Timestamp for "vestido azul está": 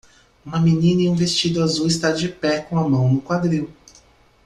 1.15-2.11